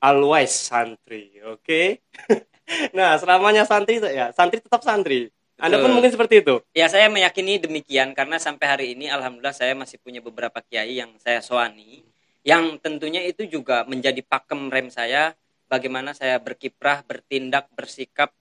always 0.03 0.51
santri, 0.51 1.39
oke? 1.47 2.01
nah, 2.97 3.15
selamanya 3.15 3.63
santri 3.63 4.03
ya, 4.03 4.35
santri 4.35 4.59
tetap 4.59 4.83
santri. 4.83 5.31
Anda 5.61 5.77
pun 5.77 5.93
mungkin 5.93 6.09
seperti 6.09 6.41
itu. 6.41 6.57
Ya 6.73 6.89
saya 6.89 7.05
meyakini 7.05 7.61
demikian 7.61 8.17
karena 8.17 8.41
sampai 8.41 8.65
hari 8.65 8.85
ini 8.97 9.13
alhamdulillah 9.13 9.53
saya 9.53 9.77
masih 9.77 10.01
punya 10.01 10.17
beberapa 10.17 10.57
kiai 10.65 10.97
yang 10.97 11.13
saya 11.21 11.37
soani 11.37 12.01
yang 12.41 12.81
tentunya 12.81 13.21
itu 13.21 13.45
juga 13.45 13.85
menjadi 13.85 14.25
pakem 14.25 14.73
rem 14.73 14.89
saya 14.89 15.37
bagaimana 15.69 16.17
saya 16.17 16.41
berkiprah, 16.41 17.05
bertindak, 17.05 17.69
bersikap 17.77 18.33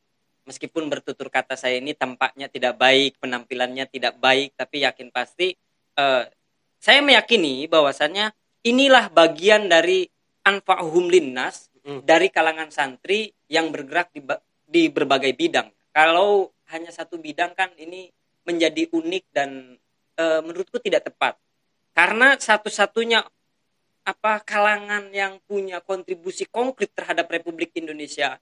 meskipun 0.51 0.91
bertutur 0.91 1.31
kata 1.31 1.55
saya 1.55 1.79
ini 1.79 1.95
tampaknya 1.95 2.51
tidak 2.51 2.75
baik, 2.75 3.23
penampilannya 3.23 3.87
tidak 3.87 4.19
baik 4.19 4.59
tapi 4.59 4.83
yakin 4.83 5.15
pasti 5.15 5.55
eh, 5.95 6.25
saya 6.83 7.01
meyakini 7.01 7.71
bahwasannya 7.71 8.35
inilah 8.67 9.15
bagian 9.15 9.71
dari 9.71 10.11
anfa'uhum 10.43 11.07
linnas 11.07 11.71
Mm. 11.81 12.05
dari 12.05 12.29
kalangan 12.29 12.69
santri 12.69 13.33
yang 13.49 13.73
bergerak 13.73 14.13
di, 14.13 14.21
di 14.69 14.93
berbagai 14.93 15.33
bidang. 15.33 15.73
Kalau 15.97 16.53
hanya 16.69 16.93
satu 16.93 17.17
bidang 17.17 17.57
kan 17.57 17.73
ini 17.81 18.13
menjadi 18.45 18.93
unik 18.93 19.25
dan 19.33 19.81
e, 20.15 20.25
menurutku 20.45 20.77
tidak 20.77 21.09
tepat. 21.09 21.41
Karena 21.97 22.37
satu-satunya 22.37 23.25
apa 24.05 24.45
kalangan 24.45 25.09
yang 25.13 25.41
punya 25.49 25.81
kontribusi 25.81 26.45
konkret 26.49 26.93
terhadap 26.93 27.29
Republik 27.33 27.73
Indonesia 27.77 28.37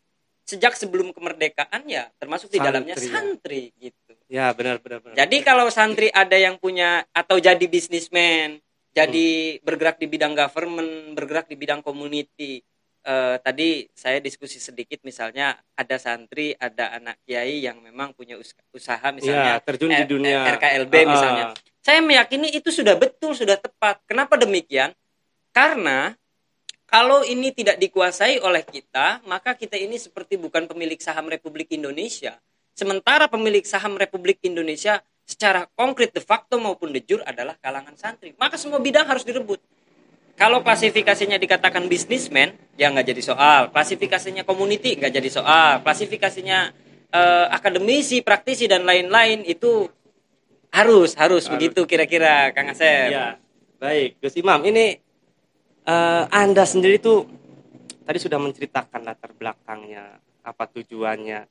sejak 0.49 0.73
sebelum 0.73 1.13
kemerdekaan 1.13 1.85
ya 1.85 2.09
termasuk 2.17 2.49
di 2.49 2.57
dalamnya 2.57 2.97
Santri, 2.97 3.69
ya. 3.77 3.93
gitu. 3.93 4.13
Ya, 4.33 4.47
benar 4.57 4.81
benar 4.81 5.05
benar. 5.05 5.17
Jadi 5.17 5.37
kalau 5.45 5.69
santri 5.69 6.09
ada 6.09 6.37
yang 6.41 6.57
punya 6.57 7.05
atau 7.13 7.37
jadi 7.37 7.61
bisnismen, 7.69 8.61
jadi 8.97 9.61
bergerak 9.61 10.01
di 10.01 10.09
bidang 10.09 10.33
government, 10.33 11.13
bergerak 11.13 11.53
di 11.53 11.57
bidang 11.61 11.85
community. 11.85 12.65
Eh, 13.09 13.37
tadi 13.41 13.89
saya 13.97 14.21
diskusi 14.21 14.61
sedikit 14.61 15.01
misalnya 15.05 15.57
ada 15.77 15.97
santri, 15.97 16.53
ada 16.57 16.97
anak 16.97 17.17
kiai 17.25 17.65
yang 17.65 17.81
memang 17.81 18.13
punya 18.13 18.37
us- 18.37 18.57
usaha 18.73 19.01
ya, 19.01 19.13
misalnya 19.13 19.53
terjun 19.65 19.89
di 19.93 20.05
R- 20.05 20.09
dunia 20.09 20.39
RKLB 20.57 20.93
Ah, 20.93 21.05
misalnya. 21.09 21.45
Saya 21.81 22.05
meyakini 22.05 22.53
itu 22.53 22.69
sudah 22.69 23.01
betul, 23.01 23.33
sudah 23.33 23.57
tepat. 23.57 24.01
Kenapa 24.05 24.37
demikian? 24.37 24.93
Karena 25.57 26.13
kalau 26.89 27.21
ini 27.21 27.53
tidak 27.53 27.77
dikuasai 27.77 28.41
oleh 28.41 28.65
kita, 28.65 29.21
maka 29.29 29.53
kita 29.53 29.77
ini 29.77 30.01
seperti 30.01 30.41
bukan 30.41 30.65
pemilik 30.65 30.97
saham 30.97 31.29
Republik 31.29 31.69
Indonesia. 31.77 32.41
Sementara 32.73 33.29
pemilik 33.29 33.61
saham 33.69 34.01
Republik 34.01 34.41
Indonesia 34.41 35.05
secara 35.29 35.69
konkret 35.77 36.17
de 36.17 36.25
facto 36.25 36.57
maupun 36.57 36.89
de 36.89 37.05
jure 37.05 37.21
adalah 37.29 37.61
kalangan 37.61 37.93
santri. 37.93 38.33
Maka 38.41 38.57
semua 38.57 38.81
bidang 38.81 39.05
harus 39.05 39.21
direbut. 39.21 39.61
Kalau 40.41 40.65
klasifikasinya 40.65 41.37
dikatakan 41.37 41.85
bisnismen, 41.93 42.57
ya 42.81 42.89
nggak 42.89 43.13
jadi 43.13 43.23
soal. 43.27 43.69
Klasifikasinya 43.69 44.49
community 44.49 44.97
nggak 44.97 45.13
jadi 45.13 45.29
soal. 45.29 45.85
Klasifikasinya 45.85 46.73
eh, 47.13 47.47
akademisi, 47.53 48.25
praktisi 48.25 48.65
dan 48.65 48.89
lain-lain 48.89 49.45
itu 49.45 49.93
harus 50.73 51.13
harus, 51.21 51.45
Harus. 51.45 51.53
begitu 51.53 51.85
kira-kira 51.85 52.55
Kang 52.57 52.73
Asep. 52.73 53.13
Ya, 53.13 53.37
baik, 53.77 54.17
Gus 54.25 54.39
Imam. 54.41 54.65
Ini 54.65 55.08
eh, 55.89 56.25
Anda 56.29 56.69
sendiri 56.69 57.01
tuh 57.01 57.25
tadi 58.05 58.19
sudah 58.21 58.37
menceritakan 58.37 59.01
latar 59.05 59.33
belakangnya, 59.33 60.21
apa 60.45 60.65
tujuannya. 60.69 61.49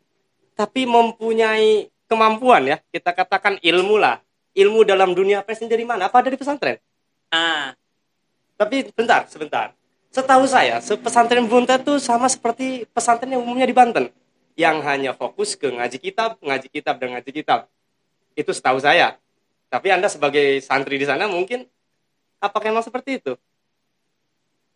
Tapi 0.57 0.89
mempunyai 0.89 1.89
kemampuan 2.09 2.65
ya, 2.65 2.77
kita 2.89 3.13
katakan 3.13 3.57
ilmu 3.61 3.97
lah. 3.97 4.21
ilmu 4.57 4.81
dalam 4.81 5.13
dunia 5.13 5.45
ini 5.45 5.69
dari 5.69 5.85
mana? 5.85 6.09
Apa 6.09 6.25
dari 6.25 6.33
pesantren? 6.33 6.81
Ah, 7.29 7.77
Tapi 8.57 8.89
bentar, 8.89 9.29
sebentar. 9.29 9.77
Setahu 10.09 10.49
saya, 10.49 10.81
pesantren 10.81 11.45
Buntet 11.45 11.85
tuh 11.85 12.01
sama 12.01 12.25
seperti 12.25 12.89
pesantren 12.89 13.37
yang 13.37 13.45
umumnya 13.45 13.69
di 13.69 13.75
Banten. 13.77 14.09
Yang 14.57 14.77
hanya 14.81 15.11
fokus 15.13 15.53
ke 15.53 15.69
ngaji 15.69 16.01
kitab, 16.01 16.41
ngaji 16.41 16.73
kitab, 16.73 16.97
dan 16.97 17.13
ngaji 17.13 17.29
kitab. 17.29 17.69
Itu 18.33 18.49
setahu 18.49 18.81
saya. 18.81 19.21
Tapi 19.69 19.93
Anda 19.93 20.09
sebagai 20.09 20.57
santri 20.65 20.97
di 20.97 21.05
sana 21.05 21.29
mungkin, 21.29 21.69
apakah 22.41 22.73
memang 22.73 22.81
seperti 22.81 23.21
itu? 23.21 23.37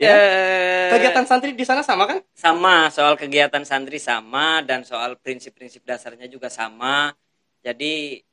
Ya, 0.02 0.18
eh, 0.18 0.90
kegiatan 0.98 1.26
santri 1.30 1.54
di 1.54 1.62
sana 1.62 1.86
sama 1.86 2.10
kan? 2.10 2.20
sama 2.34 2.90
soal 2.90 3.14
kegiatan 3.22 3.62
santri 3.62 4.02
sama 4.02 4.66
dan 4.66 4.82
soal 4.82 5.14
prinsip-prinsip 5.22 5.86
dasarnya 5.86 6.26
juga 6.26 6.50
sama. 6.50 7.14
Jadi 7.62 8.26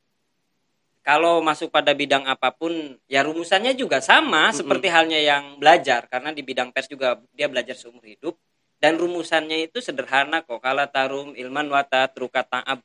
kalau 1.05 1.41
masuk 1.41 1.71
pada 1.73 1.93
bidang 1.95 2.25
apa 2.27 2.53
pun 2.53 2.73
ya 3.09 3.21
rumusannya 3.25 3.73
juga 3.77 4.01
sama 4.03 4.51
Mm-mm. 4.51 4.57
seperti 4.59 4.87
halnya 4.91 5.19
yang 5.21 5.57
belajar 5.57 6.05
karena 6.11 6.29
di 6.35 6.41
bidang 6.45 6.69
pers 6.73 6.89
juga 6.91 7.17
dia 7.33 7.47
belajar 7.49 7.73
seumur 7.73 8.03
hidup 8.05 8.35
dan 8.81 8.95
rumusannya 8.99 9.69
itu 9.71 9.79
sederhana 9.81 10.43
kok 10.45 10.59
kala 10.61 10.85
tarum 10.91 11.33
ilman 11.33 11.67
wata 11.71 12.09
truka 12.11 12.45
ta'ab 12.45 12.83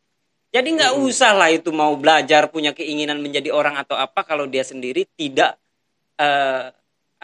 jadi 0.55 0.69
nggak 0.69 0.93
Mm-mm. 0.95 1.09
usah 1.11 1.33
lah 1.37 1.50
itu 1.53 1.69
mau 1.75 1.93
belajar 1.99 2.49
punya 2.49 2.73
keinginan 2.73 3.19
menjadi 3.21 3.50
orang 3.53 3.76
atau 3.76 3.99
apa 3.99 4.23
kalau 4.25 4.47
dia 4.49 4.62
sendiri 4.64 5.05
tidak 5.19 5.59
eh, 6.21 6.71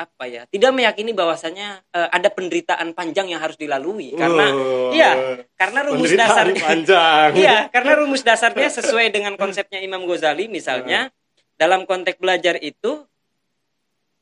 apa 0.00 0.24
ya 0.24 0.42
tidak 0.48 0.72
meyakini 0.72 1.12
bahwasanya 1.12 1.84
eh, 1.92 2.08
ada 2.08 2.32
penderitaan 2.32 2.96
panjang 2.96 3.28
yang 3.28 3.40
harus 3.44 3.60
dilalui 3.60 4.16
karena 4.16 4.46
Oh, 4.48 4.90
iya, 4.96 5.12
karena 5.60 5.84
rumus 5.84 6.08
dasarnya 6.16 6.56
panjang. 6.72 7.28
Iya, 7.36 7.56
karena 7.68 7.92
rumus 8.00 8.24
dasarnya 8.24 8.68
sesuai 8.72 9.12
dengan 9.12 9.36
konsepnya 9.36 9.84
Imam 9.84 10.08
Ghazali 10.08 10.48
misalnya 10.48 11.12
dalam 11.60 11.84
konteks 11.84 12.16
belajar 12.16 12.56
itu 12.58 13.04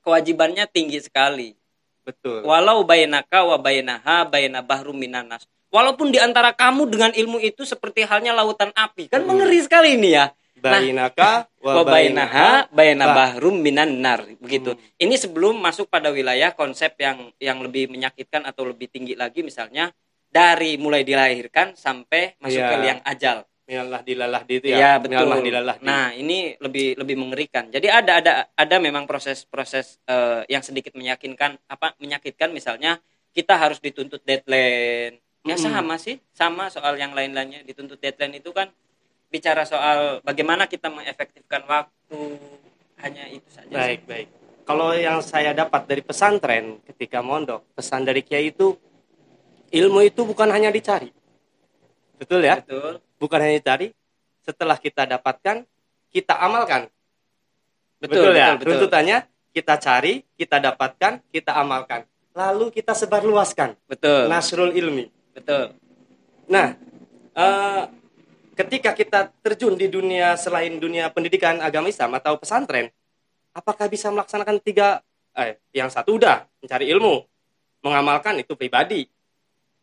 kewajibannya 0.02 0.66
tinggi 0.66 0.99
sekali. 0.99 1.54
Betul. 2.02 2.42
Walau 2.42 2.82
bainaka 2.82 3.44
wa 3.44 3.61
bainaha 3.61 4.25
baina 4.25 4.64
bahrum 4.64 4.97
minanas. 4.97 5.44
Walaupun 5.68 6.08
di 6.08 6.16
antara 6.16 6.56
kamu 6.56 6.88
dengan 6.88 7.12
ilmu 7.12 7.38
itu 7.44 7.68
seperti 7.68 8.08
halnya 8.08 8.32
lautan 8.32 8.73
api. 8.73 9.12
Kan 9.12 9.23
Hmm. 9.28 9.37
mengeri 9.37 9.61
sekali 9.61 10.00
ini 10.00 10.16
ya. 10.16 10.32
Bainaka 10.61 11.31
Wa 11.59 11.83
bainaha 11.83 12.67
baina 12.71 13.05
bah- 13.11 13.17
bahrum 13.35 13.59
minan 13.59 13.99
nar 13.99 14.23
begitu. 14.38 14.75
Hmm. 14.75 15.03
Ini 15.03 15.15
sebelum 15.19 15.59
masuk 15.59 15.87
pada 15.87 16.11
wilayah 16.11 16.55
konsep 16.55 16.95
yang 16.99 17.31
yang 17.38 17.59
lebih 17.61 17.91
menyakitkan 17.91 18.47
atau 18.47 18.67
lebih 18.67 18.87
tinggi 18.87 19.19
lagi 19.19 19.43
misalnya 19.43 19.91
dari 20.29 20.77
mulai 20.77 21.03
dilahirkan 21.03 21.75
sampai 21.75 22.37
masuk 22.38 22.61
Iya. 22.62 22.71
ke 22.71 22.77
liang 22.79 23.00
ajal. 23.03 23.38
Minallah 23.69 24.00
dilalah 24.00 24.43
di 24.49 24.55
itu 24.61 24.67
Iya 24.73 24.81
ya. 24.81 24.93
betul. 24.97 25.45
Dilalah 25.45 25.77
di. 25.77 25.85
Nah 25.85 26.07
ini 26.17 26.57
lebih 26.57 26.97
lebih 26.97 27.17
mengerikan. 27.21 27.69
Jadi 27.69 27.85
ada 27.93 28.12
ada 28.23 28.33
ada 28.49 28.77
memang 28.81 29.05
proses-proses 29.05 30.00
eh, 30.09 30.49
yang 30.49 30.65
sedikit 30.65 30.97
meyakinkan 30.97 31.61
apa 31.69 31.93
menyakitkan 32.00 32.49
misalnya 32.49 32.97
kita 33.37 33.61
harus 33.61 33.77
dituntut 33.79 34.25
deadline. 34.25 35.21
Ya 35.45 35.55
Mm-mm. 35.55 35.69
sama 35.71 35.95
sih 36.00 36.17
sama 36.33 36.69
soal 36.69 36.97
yang 36.97 37.12
lain-lainnya 37.12 37.61
dituntut 37.62 38.00
deadline 38.00 38.37
itu 38.37 38.50
kan 38.53 38.69
bicara 39.28 39.64
soal 39.68 40.25
bagaimana 40.25 40.64
kita 40.64 40.88
mengefektifkan 40.88 41.64
waktu 41.68 42.18
hanya 43.00 43.25
itu 43.28 43.49
saja. 43.52 43.68
sih. 43.68 43.76
Baik, 43.76 44.00
baik. 44.08 44.28
Kalau 44.68 44.92
yang 44.92 45.25
saya 45.25 45.56
dapat 45.56 45.88
dari 45.88 46.04
pesantren 46.04 46.80
ketika 46.85 47.25
mondok, 47.25 47.64
pesan 47.73 48.04
dari 48.04 48.20
kiai 48.20 48.52
itu 48.52 48.76
ilmu 49.73 50.04
itu 50.04 50.25
bukan 50.28 50.49
hanya 50.52 50.68
dicari. 50.68 51.08
Betul 52.20 52.44
ya? 52.44 52.61
Betul. 52.61 53.00
Bukan 53.16 53.38
hanya 53.40 53.56
dicari, 53.56 53.88
setelah 54.44 54.76
kita 54.76 55.08
dapatkan, 55.08 55.64
kita 56.12 56.35
amalkan. 56.37 56.92
Betul, 58.00 58.37
ya? 58.37 58.54
betul, 58.54 58.56
betul. 58.61 58.68
Tuntutannya 58.76 59.18
kita 59.52 59.75
cari, 59.80 60.14
kita 60.37 60.56
dapatkan, 60.61 61.12
kita 61.32 61.52
amalkan. 61.56 62.04
Lalu 62.37 62.70
kita 62.70 62.94
sebarluaskan 62.94 63.75
Betul. 63.90 64.30
nasrul 64.30 64.70
ilmi. 64.70 65.11
Betul. 65.35 65.74
Nah, 66.46 66.79
eh, 67.35 67.83
ketika 68.59 68.90
kita 68.90 69.31
terjun 69.38 69.79
di 69.79 69.87
dunia 69.87 70.35
selain 70.35 70.83
dunia 70.83 71.14
pendidikan 71.14 71.62
agama 71.62 71.87
Islam 71.87 72.18
atau 72.18 72.35
pesantren, 72.35 72.90
apakah 73.55 73.87
bisa 73.87 74.11
melaksanakan 74.11 74.59
tiga? 74.59 74.99
Eh, 75.38 75.55
yang 75.71 75.87
satu 75.87 76.18
udah 76.18 76.51
mencari 76.59 76.90
ilmu, 76.90 77.23
mengamalkan 77.87 78.35
itu 78.42 78.59
pribadi. 78.59 79.07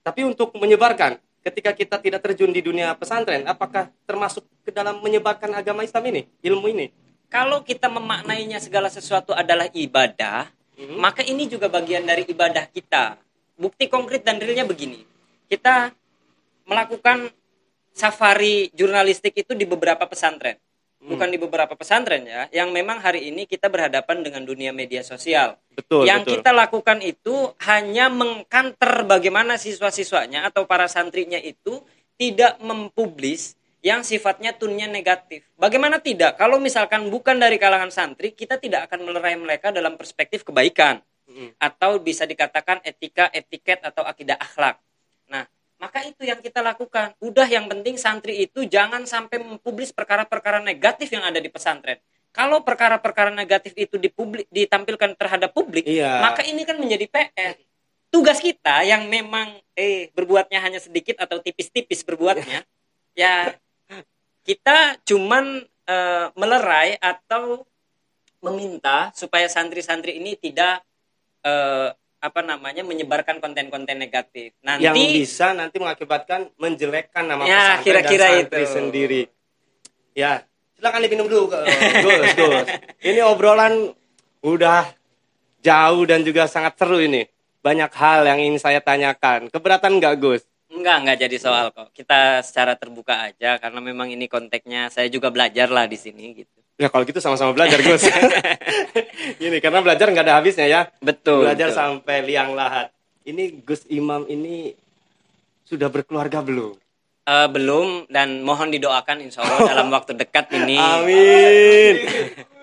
Tapi 0.04 0.28
untuk 0.28 0.52
menyebarkan, 0.60 1.16
ketika 1.40 1.72
kita 1.72 1.96
tidak 2.04 2.20
terjun 2.20 2.52
di 2.52 2.60
dunia 2.60 2.92
pesantren, 3.00 3.48
apakah 3.48 3.88
termasuk 4.04 4.44
ke 4.68 4.76
dalam 4.76 5.00
menyebarkan 5.00 5.56
agama 5.56 5.88
Islam 5.88 6.12
ini, 6.12 6.28
ilmu 6.44 6.68
ini? 6.76 6.92
Kalau 7.32 7.64
kita 7.64 7.88
memaknainya 7.88 8.60
segala 8.60 8.92
sesuatu 8.92 9.32
adalah 9.32 9.72
ibadah, 9.72 10.52
Mhm. 10.76 11.00
maka 11.00 11.24
ini 11.24 11.48
juga 11.48 11.72
bagian 11.72 12.04
dari 12.04 12.28
ibadah 12.28 12.68
kita. 12.68 13.16
Bukti 13.56 13.88
konkret 13.88 14.28
dan 14.28 14.36
realnya 14.36 14.68
begini. 14.68 15.08
Kita 15.48 15.96
melakukan 16.68 17.32
safari 17.96 18.68
jurnalistik 18.76 19.32
itu 19.40 19.56
di 19.56 19.64
beberapa 19.64 20.04
pesantren. 20.04 20.60
Hmm. 21.00 21.16
Bukan 21.16 21.28
di 21.32 21.40
beberapa 21.40 21.74
pesantren 21.80 22.28
ya, 22.28 22.52
yang 22.52 22.76
memang 22.76 23.00
hari 23.00 23.32
ini 23.32 23.48
kita 23.48 23.72
berhadapan 23.72 24.20
dengan 24.20 24.44
dunia 24.44 24.76
media 24.76 25.00
sosial. 25.00 25.56
Betul, 25.72 26.04
yang 26.04 26.28
betul. 26.28 26.40
kita 26.40 26.52
lakukan 26.52 27.00
itu 27.00 27.56
hanya 27.64 28.12
mengkanter 28.12 29.08
bagaimana 29.08 29.56
siswa-siswanya 29.56 30.44
atau 30.44 30.68
para 30.68 30.92
santrinya 30.92 31.40
itu 31.40 31.80
tidak 32.20 32.60
mempublis 32.60 33.56
yang 33.86 34.02
sifatnya 34.02 34.50
tunnya 34.58 34.90
negatif. 34.90 35.46
Bagaimana 35.62 36.02
tidak? 36.02 36.42
Kalau 36.42 36.58
misalkan 36.58 37.06
bukan 37.14 37.38
dari 37.38 37.62
kalangan 37.62 37.94
santri, 37.94 38.34
kita 38.34 38.58
tidak 38.58 38.90
akan 38.90 39.06
melerai 39.06 39.38
mereka 39.38 39.70
dalam 39.70 39.94
perspektif 39.94 40.42
kebaikan 40.42 41.00
Mhm. 41.30 41.58
atau 41.58 42.02
bisa 42.02 42.26
dikatakan 42.26 42.82
etika, 42.86 43.30
etiket 43.34 43.82
atau 43.86 44.02
akidah 44.06 44.38
akhlak. 44.38 44.78
Nah, 45.30 45.46
maka 45.86 46.02
itu 46.02 46.26
yang 46.26 46.42
kita 46.42 46.66
lakukan. 46.66 47.14
Udah 47.22 47.46
yang 47.46 47.70
penting 47.70 47.94
santri 48.02 48.50
itu 48.50 48.66
jangan 48.66 49.06
sampai 49.06 49.38
mempublis 49.38 49.94
perkara-perkara 49.94 50.58
negatif 50.66 51.14
yang 51.14 51.22
ada 51.22 51.38
di 51.38 51.46
pesantren. 51.46 52.02
Kalau 52.34 52.66
perkara-perkara 52.66 53.30
negatif 53.30 53.78
itu 53.78 54.02
dipublik, 54.02 54.50
ditampilkan 54.50 55.14
terhadap 55.14 55.54
publik, 55.54 55.86
Iya. 55.86 56.26
maka 56.26 56.42
ini 56.42 56.66
kan 56.66 56.82
menjadi 56.82 57.06
PR. 57.06 57.56
Tugas 58.10 58.42
kita 58.42 58.82
yang 58.82 59.06
memang 59.06 59.62
eh 59.78 60.10
berbuatnya 60.10 60.58
hanya 60.58 60.82
sedikit 60.82 61.22
atau 61.22 61.38
tipis-tipis 61.38 62.02
berbuatnya, 62.02 62.66
ya 63.14 63.54
kita 64.42 64.98
cuman 65.06 65.64
eh, 65.86 66.28
melerai 66.34 66.98
atau 66.98 67.62
meminta 68.42 69.14
supaya 69.14 69.46
santri-santri 69.46 70.18
ini 70.18 70.34
tidak 70.34 70.82
eh, 71.46 71.94
apa 72.26 72.42
namanya 72.42 72.82
menyebarkan 72.82 73.38
konten-konten 73.38 73.96
negatif. 73.96 74.58
Nanti 74.66 74.84
yang 74.84 74.98
bisa 74.98 75.54
nanti 75.54 75.78
mengakibatkan 75.78 76.50
menjelekkan 76.58 77.30
nama 77.30 77.46
Ya, 77.46 77.78
pesantren 77.78 77.86
kira-kira 77.86 78.26
dan 78.26 78.34
santri 78.42 78.64
itu. 78.66 78.74
sendiri. 78.74 79.22
Ya, 80.18 80.42
silakan 80.74 81.06
diminum 81.06 81.28
dulu, 81.30 81.54
Gus, 81.54 81.70
Gus. 82.40 82.68
Ini 83.00 83.22
obrolan 83.22 83.94
udah 84.42 84.90
jauh 85.62 86.04
dan 86.04 86.26
juga 86.26 86.50
sangat 86.50 86.74
seru 86.76 86.98
ini. 86.98 87.30
Banyak 87.62 87.92
hal 87.94 88.26
yang 88.26 88.40
ingin 88.42 88.58
saya 88.58 88.82
tanyakan. 88.82 89.54
Keberatan 89.54 90.02
nggak, 90.02 90.16
Gus? 90.18 90.44
enggak 90.66 90.98
enggak 90.98 91.18
jadi 91.24 91.38
soal 91.40 91.66
kok. 91.72 91.94
Kita 91.94 92.42
secara 92.42 92.76
terbuka 92.76 93.32
aja 93.32 93.56
karena 93.56 93.80
memang 93.80 94.12
ini 94.12 94.28
konteksnya 94.28 94.90
saya 94.90 95.08
juga 95.08 95.30
belajar 95.32 95.70
lah 95.70 95.86
di 95.86 95.96
sini 95.96 96.36
gitu. 96.36 96.60
Ya 96.76 96.92
kalau 96.92 97.08
gitu 97.08 97.24
sama-sama 97.24 97.56
belajar, 97.56 97.80
Gus. 97.80 98.04
Ini 99.46 99.64
karena 99.64 99.80
belajar 99.80 100.12
nggak 100.12 100.26
ada 100.28 100.36
habisnya 100.44 100.68
ya. 100.68 100.82
Betul. 101.00 101.48
belajar 101.48 101.72
betul. 101.72 101.80
sampai 101.80 102.18
liang 102.28 102.52
lahat. 102.52 102.92
Ini 103.26 103.64
Gus 103.66 103.88
Imam 103.90 104.28
ini 104.30 104.70
sudah 105.66 105.90
berkeluarga 105.90 106.46
belum? 106.46 106.78
Eh, 107.26 107.48
belum 107.50 108.06
dan 108.06 108.46
mohon 108.46 108.70
didoakan 108.70 109.18
insya 109.26 109.42
Allah 109.42 109.66
dalam 109.74 109.90
waktu 109.90 110.14
dekat 110.14 110.52
ini. 110.54 110.78
Amin. 110.78 111.96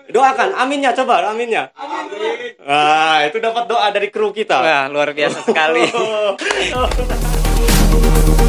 Doakan, 0.07 0.55
aminnya 0.55 0.95
coba, 0.95 1.33
aminnya. 1.33 1.73
Amin. 1.75 2.55
Wah, 2.63 3.27
itu 3.27 3.43
dapat 3.43 3.65
doa 3.67 3.91
dari 3.91 4.07
kru 4.07 4.31
kita. 4.31 4.61
Wah 4.61 4.85
luar 4.87 5.11
biasa 5.11 5.41
sekali. 5.43 5.83
Oh. 5.91 6.37